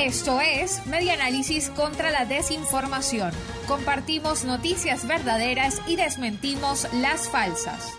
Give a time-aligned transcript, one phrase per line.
[0.00, 3.32] Esto es Media Análisis contra la Desinformación.
[3.68, 7.98] Compartimos noticias verdaderas y desmentimos las falsas.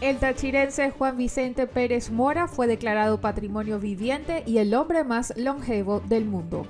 [0.00, 6.00] El tachirense Juan Vicente Pérez Mora fue declarado patrimonio viviente y el hombre más longevo
[6.00, 6.66] del mundo.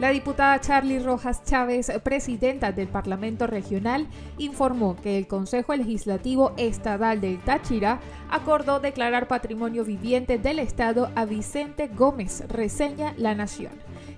[0.00, 4.06] La diputada Charlie Rojas Chávez, presidenta del Parlamento Regional,
[4.38, 8.00] informó que el Consejo Legislativo Estadal del Táchira
[8.30, 13.72] acordó declarar patrimonio viviente del Estado a Vicente Gómez, reseña La Nación.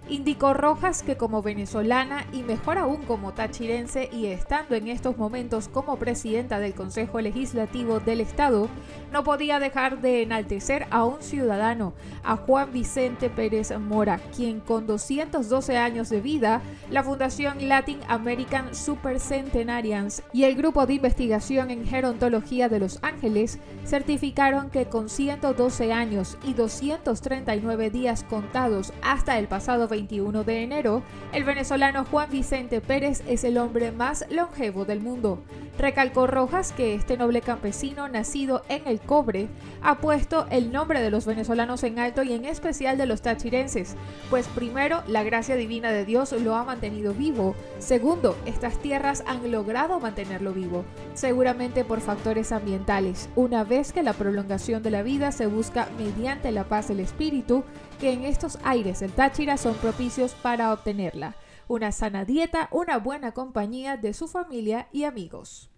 [0.09, 5.68] Indicó Rojas que como venezolana y mejor aún como tachirense y estando en estos momentos
[5.68, 8.68] como presidenta del Consejo Legislativo del Estado,
[9.12, 14.89] no podía dejar de enaltecer a un ciudadano, a Juan Vicente Pérez Mora, quien con
[14.89, 21.71] 212 años de vida, la Fundación Latin American Super Centenarians y el Grupo de Investigación
[21.71, 29.39] en Gerontología de Los Ángeles certificaron que con 112 años y 239 días contados hasta
[29.39, 31.03] el pasado 21 de enero,
[31.35, 35.39] el venezolano Juan Vicente Pérez es el hombre más longevo del mundo.
[35.78, 39.48] Recalcó Rojas que este noble campesino nacido en el cobre
[39.81, 43.97] ha puesto el nombre de los venezolanos en alto y en especial de los tachirenses,
[44.28, 49.50] pues primero la gracia divina de Dios lo ha mantenido vivo, segundo estas tierras han
[49.50, 50.84] logrado mantenerlo vivo,
[51.15, 56.53] seguramente por factores ambientales, una vez que la prolongación de la vida se busca mediante
[56.53, 57.65] la paz del espíritu,
[57.98, 61.34] que en estos aires del Táchira son propicios para obtenerla
[61.73, 65.70] una sana dieta, una buena compañía de su familia y amigos.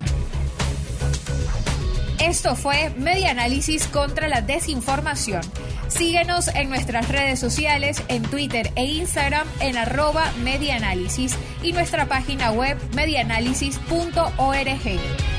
[2.20, 5.42] Esto fue Media Análisis contra la Desinformación.
[5.86, 12.50] Síguenos en nuestras redes sociales, en Twitter e Instagram en arroba medianálisis y nuestra página
[12.50, 15.33] web medianálisis.org.